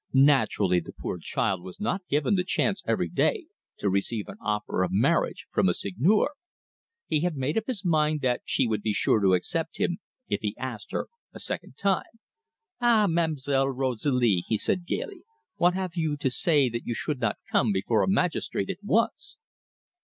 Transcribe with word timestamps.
Naturally 0.13 0.79
the 0.79 0.93
poor 0.99 1.19
child 1.19 1.61
was 1.61 1.79
not 1.79 2.01
given 2.09 2.33
the 2.33 2.43
chance 2.43 2.81
every 2.87 3.07
day 3.07 3.45
to 3.77 3.87
receive 3.87 4.27
an 4.29 4.37
offer 4.41 4.81
of 4.81 4.91
marriage 4.91 5.45
from 5.51 5.69
a 5.69 5.75
seigneur. 5.75 6.31
He 7.05 7.19
had 7.19 7.35
made 7.37 7.55
up 7.55 7.67
his 7.67 7.85
mind 7.85 8.21
that 8.21 8.41
she 8.43 8.65
would 8.65 8.81
be 8.81 8.93
sure 8.93 9.19
to 9.21 9.35
accept 9.35 9.77
him 9.77 9.99
if 10.27 10.39
he 10.41 10.55
asked 10.57 10.91
her 10.91 11.07
a 11.33 11.39
second 11.39 11.77
time. 11.77 12.17
"Ah, 12.79 13.05
Ma'm'selle 13.07 13.69
Rosalie," 13.69 14.43
he 14.47 14.57
said 14.57 14.87
gaily, 14.87 15.21
"what 15.57 15.75
have 15.75 15.91
you 15.93 16.17
to 16.17 16.31
say 16.31 16.67
that 16.67 16.87
you 16.87 16.95
should 16.95 17.19
not 17.19 17.37
come 17.51 17.71
before 17.71 18.01
a 18.01 18.09
magistrate 18.09 18.71
at 18.71 18.83
once?" 18.83 19.37